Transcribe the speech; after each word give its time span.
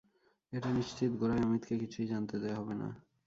এটা 0.53 0.69
নিশ্চিত, 0.77 1.11
গোড়ায় 1.15 1.45
অমিতকে 1.45 1.73
কিছুই 1.81 2.07
জানতে 2.07 2.35
দেওয়া 2.39 2.57
হবে 2.59 2.73
না। 2.81 2.87